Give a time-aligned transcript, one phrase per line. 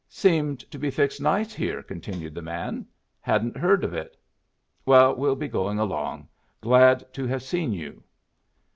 [0.09, 2.87] "Seem to be fixed nice here," continued the man.
[3.19, 4.17] "Hadn't heard of it.
[4.83, 6.27] Well, we'll be going along.
[6.59, 8.01] Glad to have seen you."